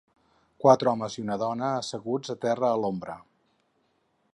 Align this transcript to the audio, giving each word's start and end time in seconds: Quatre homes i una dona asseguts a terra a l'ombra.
Quatre 0.63 0.89
homes 0.91 1.17
i 1.19 1.25
una 1.25 1.37
dona 1.43 1.69
asseguts 1.83 2.35
a 2.35 2.37
terra 2.47 2.69
a 2.73 2.83
l'ombra. 2.85 3.23